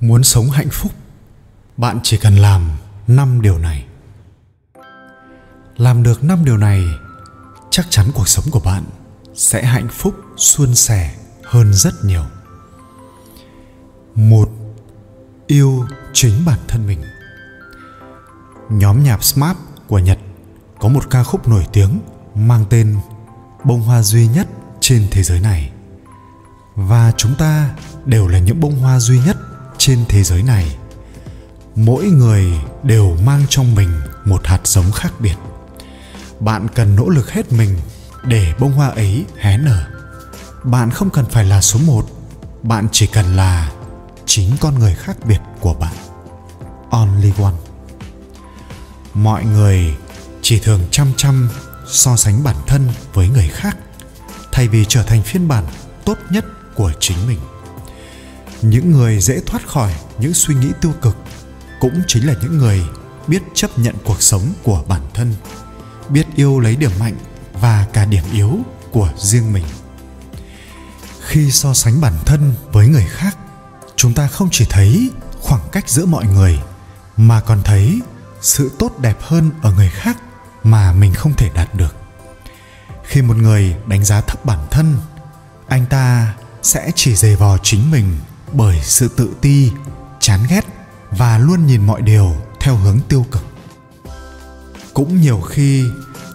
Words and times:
muốn 0.00 0.24
sống 0.24 0.50
hạnh 0.50 0.68
phúc, 0.72 0.92
bạn 1.76 2.00
chỉ 2.02 2.16
cần 2.16 2.36
làm 2.36 2.70
năm 3.06 3.42
điều 3.42 3.58
này. 3.58 3.84
Làm 5.76 6.02
được 6.02 6.24
năm 6.24 6.44
điều 6.44 6.56
này, 6.56 6.84
chắc 7.70 7.86
chắn 7.90 8.06
cuộc 8.14 8.28
sống 8.28 8.44
của 8.50 8.60
bạn 8.60 8.84
sẽ 9.34 9.64
hạnh 9.64 9.88
phúc, 9.90 10.14
suôn 10.36 10.74
sẻ 10.74 11.14
hơn 11.44 11.74
rất 11.74 12.04
nhiều. 12.04 12.24
Một, 14.14 14.50
yêu 15.46 15.84
chính 16.12 16.44
bản 16.44 16.58
thân 16.68 16.86
mình. 16.86 17.00
Nhóm 18.70 19.04
nhạc 19.04 19.24
smart 19.24 19.58
của 19.86 19.98
nhật 19.98 20.18
có 20.80 20.88
một 20.88 21.10
ca 21.10 21.22
khúc 21.22 21.48
nổi 21.48 21.66
tiếng 21.72 22.00
mang 22.34 22.64
tên 22.70 22.96
bông 23.64 23.80
hoa 23.80 24.02
duy 24.02 24.28
nhất 24.28 24.48
trên 24.80 25.08
thế 25.10 25.22
giới 25.22 25.40
này. 25.40 25.72
Và 26.74 27.12
chúng 27.16 27.34
ta 27.34 27.74
đều 28.04 28.28
là 28.28 28.38
những 28.38 28.60
bông 28.60 28.78
hoa 28.78 29.00
duy 29.00 29.20
nhất 29.20 29.36
trên 29.80 30.04
thế 30.08 30.22
giới 30.22 30.42
này, 30.42 30.76
mỗi 31.74 32.04
người 32.04 32.52
đều 32.82 33.16
mang 33.24 33.42
trong 33.48 33.74
mình 33.74 33.90
một 34.24 34.46
hạt 34.46 34.60
giống 34.64 34.92
khác 34.92 35.12
biệt. 35.20 35.34
Bạn 36.40 36.68
cần 36.74 36.96
nỗ 36.96 37.08
lực 37.08 37.30
hết 37.30 37.52
mình 37.52 37.78
để 38.24 38.54
bông 38.58 38.72
hoa 38.72 38.88
ấy 38.88 39.24
hé 39.38 39.58
nở. 39.58 39.86
Bạn 40.64 40.90
không 40.90 41.10
cần 41.10 41.24
phải 41.30 41.44
là 41.44 41.60
số 41.60 41.80
một, 41.86 42.06
bạn 42.62 42.88
chỉ 42.92 43.06
cần 43.06 43.36
là 43.36 43.72
chính 44.26 44.50
con 44.60 44.78
người 44.78 44.94
khác 44.94 45.16
biệt 45.24 45.40
của 45.60 45.74
bạn. 45.74 45.94
Only 46.90 47.32
one. 47.42 47.54
Mọi 49.14 49.44
người 49.44 49.94
chỉ 50.42 50.58
thường 50.58 50.80
chăm 50.90 51.12
chăm, 51.16 51.48
so 51.86 52.16
sánh 52.16 52.44
bản 52.44 52.56
thân 52.66 52.88
với 53.14 53.28
người 53.28 53.48
khác 53.48 53.76
thay 54.52 54.68
vì 54.68 54.84
trở 54.88 55.02
thành 55.02 55.22
phiên 55.22 55.48
bản 55.48 55.64
tốt 56.04 56.18
nhất 56.30 56.44
của 56.74 56.92
chính 57.00 57.26
mình 57.26 57.38
những 58.62 58.90
người 58.90 59.20
dễ 59.20 59.40
thoát 59.46 59.68
khỏi 59.68 59.94
những 60.18 60.34
suy 60.34 60.54
nghĩ 60.54 60.68
tiêu 60.80 60.92
cực 61.02 61.16
cũng 61.80 62.02
chính 62.06 62.26
là 62.26 62.34
những 62.42 62.58
người 62.58 62.82
biết 63.26 63.42
chấp 63.54 63.78
nhận 63.78 63.94
cuộc 64.04 64.22
sống 64.22 64.42
của 64.62 64.84
bản 64.88 65.02
thân, 65.14 65.34
biết 66.08 66.26
yêu 66.34 66.60
lấy 66.60 66.76
điểm 66.76 66.90
mạnh 67.00 67.16
và 67.52 67.86
cả 67.92 68.04
điểm 68.04 68.24
yếu 68.32 68.58
của 68.90 69.10
riêng 69.16 69.52
mình. 69.52 69.64
Khi 71.20 71.50
so 71.50 71.74
sánh 71.74 72.00
bản 72.00 72.14
thân 72.26 72.54
với 72.72 72.88
người 72.88 73.06
khác, 73.08 73.36
chúng 73.96 74.14
ta 74.14 74.28
không 74.28 74.48
chỉ 74.52 74.66
thấy 74.70 75.10
khoảng 75.40 75.68
cách 75.72 75.88
giữa 75.88 76.06
mọi 76.06 76.26
người 76.26 76.60
mà 77.16 77.40
còn 77.40 77.62
thấy 77.62 78.00
sự 78.40 78.70
tốt 78.78 78.98
đẹp 79.00 79.16
hơn 79.20 79.50
ở 79.62 79.72
người 79.72 79.90
khác 79.90 80.16
mà 80.62 80.92
mình 80.92 81.14
không 81.14 81.32
thể 81.36 81.50
đạt 81.54 81.74
được. 81.74 81.96
Khi 83.04 83.22
một 83.22 83.36
người 83.36 83.76
đánh 83.86 84.04
giá 84.04 84.20
thấp 84.20 84.44
bản 84.44 84.66
thân, 84.70 84.96
anh 85.68 85.86
ta 85.86 86.34
sẽ 86.62 86.90
chỉ 86.94 87.16
dày 87.16 87.36
vò 87.36 87.58
chính 87.62 87.90
mình 87.90 88.16
bởi 88.52 88.80
sự 88.82 89.08
tự 89.16 89.30
ti, 89.40 89.70
chán 90.20 90.40
ghét 90.48 90.66
và 91.10 91.38
luôn 91.38 91.66
nhìn 91.66 91.86
mọi 91.86 92.02
điều 92.02 92.36
theo 92.60 92.76
hướng 92.76 93.00
tiêu 93.08 93.26
cực. 93.30 93.42
Cũng 94.94 95.20
nhiều 95.20 95.40
khi, 95.40 95.84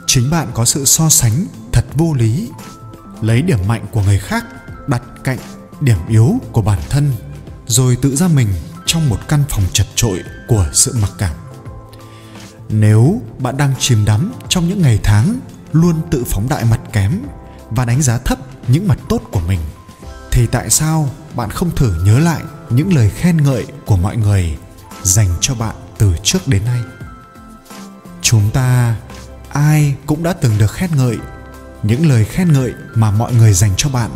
chính 0.08 0.30
bạn 0.30 0.48
có 0.54 0.66
sự 0.66 0.86
so 0.86 1.10
sánh 1.10 1.46
thật 1.72 1.86
vô 1.94 2.14
lý, 2.14 2.50
lấy 3.22 3.42
điểm 3.42 3.60
mạnh 3.68 3.86
của 3.92 4.02
người 4.02 4.20
khác 4.20 4.46
đặt 4.88 5.02
cạnh 5.24 5.38
điểm 5.82 5.98
yếu 6.08 6.40
của 6.52 6.62
bản 6.62 6.80
thân, 6.90 7.12
rồi 7.68 7.98
tự 8.02 8.16
ra 8.16 8.28
mình 8.28 8.48
trong 8.86 9.10
một 9.10 9.18
căn 9.28 9.44
phòng 9.50 9.64
chật 9.74 9.88
trội 9.96 10.24
của 10.48 10.70
sự 10.74 10.96
mặc 11.02 11.12
cảm. 11.18 11.36
Nếu 12.70 13.22
bạn 13.40 13.58
đang 13.58 13.74
chìm 13.80 14.06
đắm 14.06 14.34
trong 14.50 14.70
những 14.70 14.82
ngày 14.82 15.00
tháng 15.04 15.40
luôn 15.72 15.96
tự 16.12 16.24
phóng 16.28 16.50
đại 16.50 16.66
mặt 16.66 16.80
kém 16.94 17.22
và 17.70 17.86
đánh 17.86 18.02
giá 18.02 18.18
thấp 18.18 18.40
những 18.68 18.88
mặt 18.88 19.00
tốt 19.10 19.22
của 19.32 19.40
mình, 19.40 19.60
thì 20.32 20.48
tại 20.48 20.70
sao 20.70 21.10
bạn 21.36 21.50
không 21.50 21.76
thử 21.76 21.94
nhớ 22.04 22.20
lại 22.20 22.44
những 22.70 22.96
lời 22.96 23.10
khen 23.10 23.44
ngợi 23.44 23.66
của 23.86 23.98
mọi 23.98 24.18
người 24.18 24.58
dành 25.04 25.30
cho 25.42 25.56
bạn 25.56 25.76
từ 25.98 26.16
trước 26.24 26.48
đến 26.48 26.66
nay. 26.66 26.82
Chúng 28.22 28.50
ta, 28.54 28.96
ai 29.50 29.96
cũng 30.06 30.24
đã 30.24 30.34
từng 30.34 30.58
được 30.58 30.72
khen 30.72 30.90
ngợi. 30.96 31.18
Những 31.84 32.10
lời 32.10 32.26
khen 32.26 32.54
ngợi 32.54 32.74
mà 32.96 33.12
mọi 33.12 33.34
người 33.34 33.54
dành 33.54 33.72
cho 33.78 33.90
bạn 33.90 34.12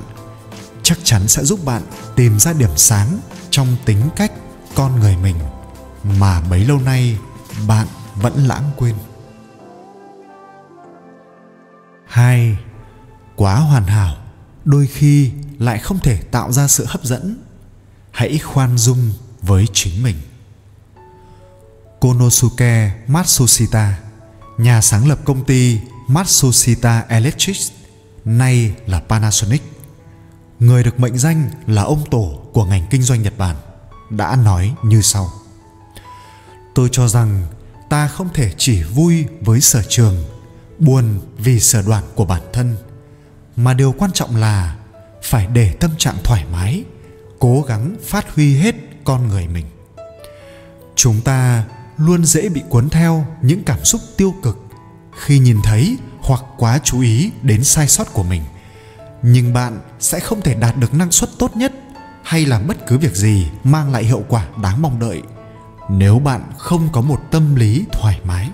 chắc 0.84 0.98
chắn 1.04 1.28
sẽ 1.28 1.44
giúp 1.44 1.60
bạn 1.66 1.82
tìm 2.16 2.40
ra 2.40 2.54
điểm 2.54 2.70
sáng 2.76 3.20
trong 3.50 3.68
tính 3.86 4.10
cách 4.16 4.32
con 4.76 5.00
người 5.00 5.18
mình 5.18 5.36
mà 6.20 6.42
bấy 6.42 6.66
lâu 6.66 6.80
nay 6.80 7.18
bạn 7.68 7.88
vẫn 8.16 8.48
lãng 8.48 8.64
quên. 8.78 8.96
Hai, 12.08 12.58
quá 13.36 13.56
hoàn 13.56 13.84
hảo. 13.84 14.16
Đôi 14.66 14.88
khi 14.88 15.32
lại 15.60 15.80
không 15.80 16.00
thể 16.00 16.18
tạo 16.18 16.52
ra 16.52 16.68
sự 16.68 16.86
hấp 16.88 17.04
dẫn. 17.04 17.38
Hãy 18.12 18.38
khoan 18.38 18.78
dung 18.78 19.14
với 19.42 19.66
chính 19.74 20.04
mình. 20.04 20.16
Konosuke 22.00 22.92
matsushita, 23.08 24.00
nhà 24.58 24.82
sáng 24.82 25.08
lập 25.08 25.20
công 25.26 25.46
ty 25.46 25.80
matsushita 26.08 27.06
electric, 27.10 27.58
nay 28.26 28.76
là 28.86 29.00
panasonic. 29.00 29.62
Người 30.60 30.84
được 30.84 31.00
mệnh 31.00 31.18
danh 31.18 31.50
là 31.68 31.82
ông 31.82 32.10
tổ 32.12 32.42
của 32.54 32.66
ngành 32.66 32.88
kinh 32.90 33.04
doanh 33.04 33.22
nhật 33.22 33.38
bản, 33.38 33.56
đã 34.10 34.36
nói 34.36 34.74
như 34.84 35.02
sau. 35.02 35.32
Tôi 36.76 36.90
cho 36.92 37.08
rằng 37.08 37.48
ta 37.90 38.08
không 38.08 38.30
thể 38.34 38.54
chỉ 38.58 38.84
vui 38.84 39.26
với 39.42 39.62
sở 39.62 39.84
trường, 39.90 40.24
buồn 40.80 41.20
vì 41.38 41.60
sở 41.60 41.82
đoạn 41.82 42.04
của 42.16 42.26
bản 42.26 42.42
thân, 42.54 42.78
mà 43.56 43.74
điều 43.74 43.92
quan 43.92 44.12
trọng 44.12 44.36
là 44.36 44.76
phải 45.24 45.48
để 45.54 45.74
tâm 45.80 45.92
trạng 45.98 46.18
thoải 46.24 46.46
mái, 46.52 46.84
cố 47.40 47.62
gắng 47.68 47.96
phát 48.04 48.36
huy 48.36 48.56
hết 48.56 48.76
con 49.04 49.28
người 49.28 49.48
mình. 49.48 49.66
Chúng 50.96 51.22
ta 51.22 51.64
luôn 51.98 52.26
dễ 52.26 52.50
bị 52.50 52.62
cuốn 52.70 52.90
theo 52.90 53.26
những 53.42 53.64
cảm 53.64 53.86
xúc 53.86 54.02
tiêu 54.18 54.34
cực 54.44 54.58
khi 55.20 55.40
nhìn 55.40 55.58
thấy 55.64 55.98
hoặc 56.22 56.42
quá 56.58 56.80
chú 56.84 57.02
ý 57.02 57.32
đến 57.42 57.64
sai 57.64 57.88
sót 57.88 58.14
của 58.14 58.24
mình. 58.24 58.42
Nhưng 59.22 59.54
bạn 59.54 59.80
sẽ 60.00 60.20
không 60.20 60.42
thể 60.42 60.54
đạt 60.54 60.78
được 60.78 60.94
năng 60.94 61.12
suất 61.12 61.30
tốt 61.40 61.58
nhất 61.58 61.74
hay 62.24 62.46
làm 62.46 62.68
bất 62.68 62.88
cứ 62.88 62.98
việc 62.98 63.16
gì 63.16 63.48
mang 63.64 63.92
lại 63.92 64.04
hiệu 64.04 64.24
quả 64.30 64.48
đáng 64.62 64.82
mong 64.82 65.00
đợi 65.00 65.22
nếu 65.90 66.20
bạn 66.20 66.42
không 66.58 66.90
có 66.92 67.02
một 67.02 67.20
tâm 67.32 67.56
lý 67.56 67.86
thoải 67.92 68.20
mái. 68.24 68.50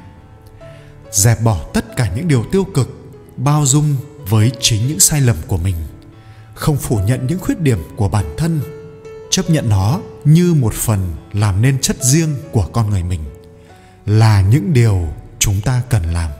Dẹp 1.11 1.41
bỏ 1.41 1.59
tất 1.73 1.95
cả 1.97 2.11
những 2.15 2.27
điều 2.27 2.45
tiêu 2.51 2.63
cực, 2.63 3.11
bao 3.37 3.65
dung 3.65 3.95
với 4.29 4.51
chính 4.59 4.87
những 4.87 4.99
sai 4.99 5.21
lầm 5.21 5.35
của 5.47 5.57
mình 5.57 5.75
không 6.55 6.77
phủ 6.77 6.99
nhận 7.05 7.27
những 7.27 7.39
khuyết 7.39 7.59
điểm 7.59 7.79
của 7.95 8.09
bản 8.09 8.25
thân, 8.38 8.61
chấp 9.29 9.49
nhận 9.49 9.69
nó 9.69 9.99
như 10.25 10.53
một 10.53 10.73
phần 10.73 11.16
làm 11.33 11.61
nên 11.61 11.81
chất 11.81 12.03
riêng 12.03 12.35
của 12.51 12.67
con 12.73 12.89
người 12.89 13.03
mình, 13.03 13.21
là 14.05 14.41
những 14.41 14.73
điều 14.73 15.07
chúng 15.39 15.61
ta 15.61 15.81
cần 15.89 16.03
làm. 16.13 16.31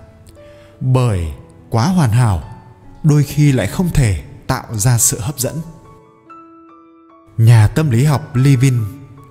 Bởi 0.80 1.28
quá 1.70 1.88
hoàn 1.88 2.12
hảo, 2.12 2.44
đôi 3.04 3.24
khi 3.24 3.52
lại 3.52 3.68
không 3.68 3.90
thể 3.94 4.24
tạo 4.48 4.78
ra 4.78 4.98
sự 4.98 5.20
hấp 5.20 5.40
dẫn. 5.40 5.56
Nhà 7.38 7.68
tâm 7.68 7.90
lý 7.90 8.04
học 8.04 8.36
levin 8.36 8.80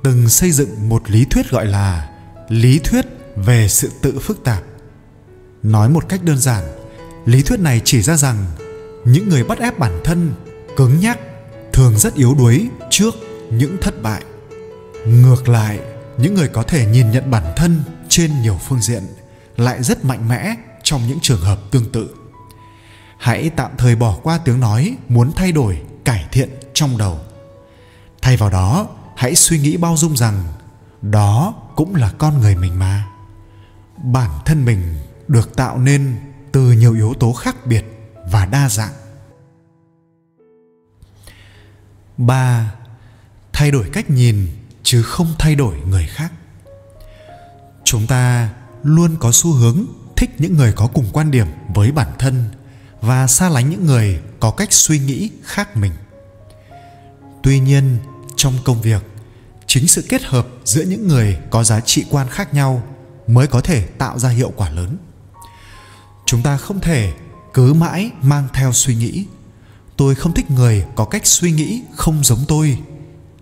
từng 0.02 0.28
xây 0.28 0.50
dựng 0.50 0.88
một 0.88 1.10
lý 1.10 1.24
thuyết 1.24 1.50
gọi 1.50 1.66
là 1.66 2.10
lý 2.48 2.78
thuyết 2.78 3.06
về 3.36 3.68
sự 3.68 3.90
tự 4.02 4.18
phức 4.18 4.44
tạp. 4.44 4.62
Nói 5.62 5.88
một 5.88 6.08
cách 6.08 6.24
đơn 6.24 6.38
giản, 6.38 6.64
lý 7.24 7.42
thuyết 7.42 7.60
này 7.60 7.80
chỉ 7.84 8.02
ra 8.02 8.16
rằng 8.16 8.44
những 9.04 9.28
người 9.28 9.44
bắt 9.44 9.58
ép 9.58 9.78
bản 9.78 10.00
thân 10.04 10.32
cứng 10.76 11.00
nhắc, 11.00 11.18
thường 11.72 11.98
rất 11.98 12.14
yếu 12.14 12.34
đuối 12.34 12.68
trước 12.90 13.14
những 13.50 13.76
thất 13.80 14.02
bại. 14.02 14.22
Ngược 15.06 15.48
lại, 15.48 15.78
những 16.18 16.34
người 16.34 16.48
có 16.48 16.62
thể 16.62 16.86
nhìn 16.86 17.10
nhận 17.10 17.30
bản 17.30 17.52
thân 17.56 17.82
trên 18.08 18.42
nhiều 18.42 18.58
phương 18.68 18.80
diện 18.80 19.02
lại 19.56 19.82
rất 19.82 20.04
mạnh 20.04 20.28
mẽ 20.28 20.54
trong 20.82 21.08
những 21.08 21.18
trường 21.22 21.40
hợp 21.40 21.58
tương 21.70 21.92
tự. 21.92 22.08
Hãy 23.18 23.50
tạm 23.50 23.70
thời 23.78 23.96
bỏ 23.96 24.18
qua 24.22 24.38
tiếng 24.38 24.60
nói 24.60 24.96
muốn 25.08 25.32
thay 25.36 25.52
đổi, 25.52 25.82
cải 26.04 26.24
thiện 26.32 26.50
trong 26.74 26.98
đầu. 26.98 27.18
Thay 28.22 28.36
vào 28.36 28.50
đó, 28.50 28.88
hãy 29.16 29.34
suy 29.34 29.58
nghĩ 29.58 29.76
bao 29.76 29.96
dung 29.96 30.16
rằng 30.16 30.44
đó 31.02 31.54
cũng 31.76 31.94
là 31.94 32.10
con 32.18 32.40
người 32.40 32.56
mình 32.56 32.78
mà. 32.78 33.04
Bản 33.96 34.30
thân 34.44 34.64
mình 34.64 34.94
được 35.28 35.56
tạo 35.56 35.78
nên 35.78 36.16
từ 36.52 36.72
nhiều 36.72 36.94
yếu 36.94 37.14
tố 37.20 37.32
khác 37.32 37.66
biệt 37.66 37.84
và 38.30 38.46
đa 38.46 38.68
dạng. 38.68 38.92
Ba, 42.16 42.74
thay 43.52 43.70
đổi 43.70 43.90
cách 43.92 44.10
nhìn, 44.10 44.48
chứ 44.82 45.02
không 45.02 45.34
thay 45.38 45.54
đổi 45.54 45.76
người 45.88 46.06
khác. 46.06 46.32
Chúng 47.84 48.06
ta 48.06 48.50
luôn 48.82 49.16
có 49.20 49.32
xu 49.32 49.52
hướng 49.52 49.86
thích 50.16 50.30
những 50.38 50.56
người 50.56 50.72
có 50.72 50.86
cùng 50.86 51.06
quan 51.12 51.30
điểm 51.30 51.46
với 51.74 51.92
bản 51.92 52.08
thân 52.18 52.44
và 53.00 53.26
xa 53.26 53.48
lánh 53.48 53.70
những 53.70 53.86
người 53.86 54.20
có 54.40 54.50
cách 54.50 54.72
suy 54.72 54.98
nghĩ 54.98 55.30
khác 55.42 55.76
mình. 55.76 55.92
Tuy 57.42 57.60
nhiên, 57.60 57.98
trong 58.36 58.54
công 58.64 58.82
việc, 58.82 59.02
chính 59.66 59.88
sự 59.88 60.04
kết 60.08 60.22
hợp 60.22 60.46
giữa 60.64 60.82
những 60.82 61.08
người 61.08 61.38
có 61.50 61.64
giá 61.64 61.80
trị 61.80 62.04
quan 62.10 62.28
khác 62.28 62.54
nhau 62.54 62.82
mới 63.26 63.46
có 63.46 63.60
thể 63.60 63.86
tạo 63.86 64.18
ra 64.18 64.28
hiệu 64.28 64.52
quả 64.56 64.70
lớn. 64.70 64.96
Chúng 66.26 66.42
ta 66.42 66.56
không 66.56 66.80
thể 66.80 67.12
cứ 67.54 67.74
mãi 67.74 68.10
mang 68.22 68.48
theo 68.54 68.72
suy 68.72 68.94
nghĩ 68.94 69.26
tôi 69.96 70.14
không 70.14 70.32
thích 70.34 70.50
người 70.50 70.84
có 70.94 71.04
cách 71.04 71.26
suy 71.26 71.52
nghĩ 71.52 71.82
không 71.96 72.24
giống 72.24 72.44
tôi. 72.48 72.78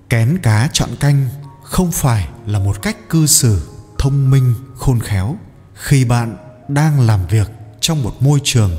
Kén 0.09 0.39
cá 0.43 0.69
chọn 0.73 0.91
canh 1.01 1.29
không 1.63 1.93
phải 1.93 2.29
là 2.47 2.59
một 2.59 2.83
cách 2.83 3.09
cư 3.09 3.27
xử 3.27 3.69
thông 3.99 4.31
minh, 4.31 4.55
khôn 4.77 5.01
khéo. 5.01 5.37
Khi 5.75 6.05
bạn 6.05 6.37
đang 6.69 7.01
làm 7.01 7.21
việc 7.27 7.51
trong 7.81 8.03
một 8.03 8.23
môi 8.23 8.41
trường 8.45 8.71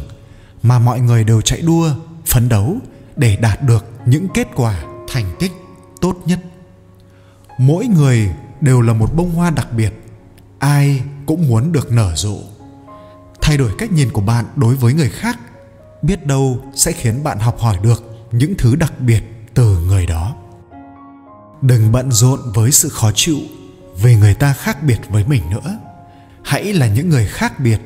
mà 0.64 0.80
mọi 0.80 1.00
người 1.00 1.24
đều 1.24 1.42
chạy 1.42 1.62
đua, 1.62 1.90
phấn 2.26 2.50
đấu 2.50 2.78
để 3.16 3.36
đạt 3.36 3.64
được 3.64 3.86
những 4.06 4.28
kết 4.34 4.48
quả 4.56 4.84
thành 5.08 5.36
tích 5.40 5.52
tốt 6.02 6.18
nhất. 6.26 6.40
Mỗi 7.58 7.88
người 7.88 8.30
đều 8.62 8.82
là 8.82 8.94
một 8.94 9.16
bông 9.16 9.32
hoa 9.32 9.50
đặc 9.50 9.68
biệt, 9.74 9.94
ai 10.60 11.02
cũng 11.26 11.48
muốn 11.48 11.72
được 11.72 11.92
nở 11.92 12.14
rộ. 12.16 12.38
Thay 13.42 13.58
đổi 13.58 13.72
cách 13.78 13.92
nhìn 13.92 14.12
của 14.12 14.22
bạn 14.22 14.46
đối 14.56 14.76
với 14.76 14.94
người 14.94 15.10
khác 15.10 15.40
biết 16.04 16.28
đâu 16.28 16.64
sẽ 16.76 16.92
khiến 16.92 17.24
bạn 17.24 17.40
học 17.40 17.60
hỏi 17.60 17.78
được 17.84 18.28
những 18.32 18.54
thứ 18.58 18.76
đặc 18.76 18.94
biệt 19.00 19.24
từ 19.54 19.78
người 19.80 20.06
đó. 20.06 20.36
Đừng 21.62 21.92
bận 21.92 22.12
rộn 22.12 22.40
với 22.54 22.72
sự 22.72 22.90
khó 22.90 23.12
chịu 23.16 23.38
vì 24.02 24.16
người 24.16 24.34
ta 24.34 24.54
khác 24.54 24.84
biệt 24.84 25.00
với 25.10 25.26
mình 25.26 25.50
nữa. 25.50 25.78
Hãy 26.44 26.74
là 26.74 26.88
những 26.88 27.10
người 27.10 27.28
khác 27.28 27.60
biệt 27.60 27.80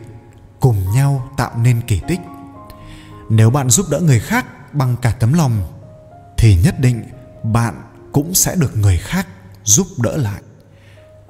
cùng 0.59 0.91
nhau 0.93 1.29
tạo 1.37 1.51
nên 1.57 1.81
kỳ 1.81 2.01
tích. 2.07 2.19
Nếu 3.29 3.49
bạn 3.49 3.69
giúp 3.69 3.85
đỡ 3.89 3.99
người 3.99 4.19
khác 4.19 4.73
bằng 4.73 4.95
cả 5.01 5.11
tấm 5.19 5.33
lòng, 5.33 5.67
thì 6.37 6.55
nhất 6.63 6.79
định 6.79 7.03
bạn 7.43 7.75
cũng 8.11 8.33
sẽ 8.33 8.55
được 8.55 8.77
người 8.77 8.97
khác 8.97 9.27
giúp 9.63 9.87
đỡ 9.97 10.17
lại. 10.17 10.41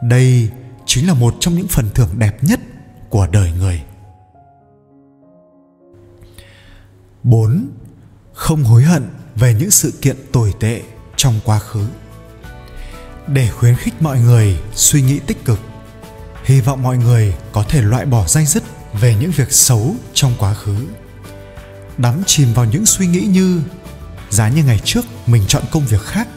Đây 0.02 0.50
chính 0.86 1.08
là 1.08 1.14
một 1.14 1.36
trong 1.40 1.56
những 1.56 1.68
phần 1.68 1.90
thưởng 1.96 2.10
đẹp 2.20 2.44
nhất 2.44 2.60
của 3.10 3.28
đời 3.28 3.52
người. 3.52 3.84
4. 7.30 7.68
Không 8.34 8.64
hối 8.64 8.84
hận 8.84 9.08
về 9.36 9.54
những 9.54 9.72
sự 9.72 9.94
kiện 10.02 10.16
tồi 10.32 10.54
tệ 10.60 10.82
trong 11.16 11.40
quá 11.46 11.60
khứ. 11.60 11.88
Để 13.28 13.50
khuyến 13.50 13.76
khích 13.76 14.02
mọi 14.02 14.20
người 14.20 14.58
suy 14.74 15.02
nghĩ 15.02 15.20
tích 15.20 15.46
cực, 15.46 15.60
hy 16.44 16.62
vọng 16.62 16.84
mọi 16.84 16.98
người 16.98 17.36
có 17.52 17.64
thể 17.64 17.82
loại 17.82 18.06
bỏ 18.06 18.28
danh 18.28 18.46
dứt 18.46 18.64
về 19.02 19.16
những 19.22 19.32
việc 19.32 19.52
xấu 19.52 19.96
trong 20.14 20.34
quá 20.38 20.54
khứ. 20.54 20.76
Đắm 21.98 22.24
chìm 22.26 22.54
vào 22.54 22.66
những 22.66 22.86
suy 22.86 23.08
nghĩ 23.08 23.22
như 23.22 23.62
giá 24.30 24.50
như 24.50 24.64
ngày 24.64 24.80
trước 24.84 25.06
mình 25.26 25.44
chọn 25.48 25.64
công 25.72 25.86
việc 25.86 26.02
khác 26.02 26.28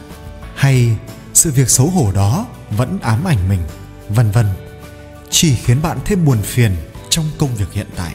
hay 0.55 0.97
sự 1.33 1.51
việc 1.51 1.69
xấu 1.69 1.87
hổ 1.87 2.11
đó 2.11 2.47
vẫn 2.69 2.99
ám 3.01 3.23
ảnh 3.23 3.49
mình, 3.49 3.61
vân 4.09 4.31
vân, 4.31 4.45
chỉ 5.29 5.55
khiến 5.55 5.81
bạn 5.81 5.97
thêm 6.05 6.25
buồn 6.25 6.41
phiền 6.41 6.75
trong 7.09 7.25
công 7.37 7.55
việc 7.55 7.71
hiện 7.73 7.87
tại. 7.95 8.13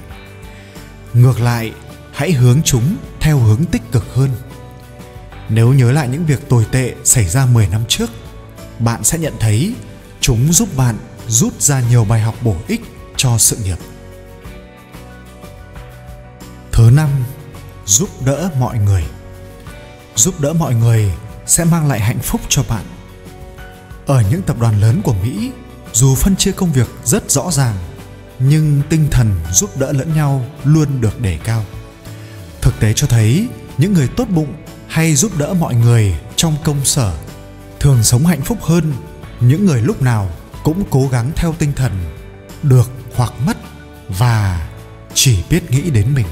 Ngược 1.15 1.41
lại, 1.41 1.73
hãy 2.17 2.33
hướng 2.33 2.63
chúng 2.65 2.97
theo 3.21 3.39
hướng 3.39 3.65
tích 3.65 3.83
cực 3.93 4.15
hơn. 4.15 4.31
Nếu 5.49 5.73
nhớ 5.73 5.93
lại 5.93 6.09
những 6.09 6.27
việc 6.27 6.49
tồi 6.49 6.67
tệ 6.73 6.95
xảy 7.05 7.29
ra 7.29 7.47
10 7.47 7.69
năm 7.69 7.85
trước, 7.89 8.11
bạn 8.79 9.05
sẽ 9.05 9.19
nhận 9.19 9.35
thấy 9.41 9.75
chúng 10.21 10.53
giúp 10.53 10.77
bạn 10.77 10.97
rút 11.29 11.61
ra 11.61 11.81
nhiều 11.81 12.05
bài 12.05 12.21
học 12.21 12.35
bổ 12.43 12.57
ích 12.69 12.81
cho 13.17 13.39
sự 13.39 13.57
nghiệp. 13.57 13.77
Thứ 16.73 16.91
năm, 16.95 17.11
giúp 17.87 18.09
đỡ 18.25 18.51
mọi 18.61 18.79
người. 18.79 19.05
Giúp 20.15 20.41
đỡ 20.41 20.53
mọi 20.53 20.75
người 20.75 21.13
sẽ 21.47 21.65
mang 21.65 21.89
lại 21.89 22.01
hạnh 22.01 22.21
phúc 22.23 22.41
cho 22.49 22.63
bạn. 22.69 22.85
Ở 24.07 24.23
những 24.31 24.43
tập 24.43 24.57
đoàn 24.61 24.81
lớn 24.81 25.01
của 25.05 25.15
Mỹ, 25.15 25.51
dù 25.93 26.15
phân 26.15 26.37
chia 26.37 26.53
công 26.53 26.73
việc 26.73 26.89
rất 27.05 27.31
rõ 27.31 27.51
ràng, 27.51 27.77
nhưng 28.39 28.83
tinh 28.89 29.09
thần 29.11 29.31
giúp 29.53 29.71
đỡ 29.79 29.93
lẫn 29.93 30.15
nhau 30.15 30.45
luôn 30.65 31.01
được 31.01 31.21
đề 31.21 31.39
cao 31.45 31.65
thực 32.77 32.83
tế 32.83 32.93
cho 32.93 33.07
thấy, 33.07 33.49
những 33.79 33.93
người 33.93 34.09
tốt 34.17 34.29
bụng 34.31 34.55
hay 34.89 35.15
giúp 35.15 35.39
đỡ 35.39 35.55
mọi 35.55 35.75
người 35.75 36.15
trong 36.37 36.55
công 36.65 36.85
sở 36.85 37.13
thường 37.81 38.03
sống 38.03 38.27
hạnh 38.27 38.41
phúc 38.41 38.59
hơn 38.63 38.93
những 39.41 39.67
người 39.67 39.81
lúc 39.81 40.03
nào 40.03 40.31
cũng 40.63 40.85
cố 40.91 41.09
gắng 41.13 41.31
theo 41.37 41.55
tinh 41.59 41.73
thần, 41.77 41.93
được 42.63 42.91
hoặc 43.15 43.33
mất 43.47 43.57
và 44.09 44.69
chỉ 45.15 45.39
biết 45.51 45.71
nghĩ 45.71 45.91
đến 45.91 46.15
mình. 46.15 46.27